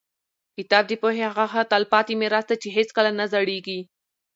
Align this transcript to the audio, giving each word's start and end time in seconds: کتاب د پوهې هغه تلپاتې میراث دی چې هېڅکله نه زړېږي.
کتاب 0.57 0.83
د 0.87 0.93
پوهې 1.01 1.21
هغه 1.37 1.61
تلپاتې 1.71 2.13
میراث 2.21 2.45
دی 2.49 2.55
چې 2.63 2.69
هېڅکله 2.77 3.09
نه 3.19 3.25
زړېږي. 3.33 3.79